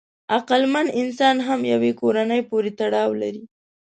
[0.37, 3.43] عقلمن انسان هم یوې کورنۍ پورې تړاو لري.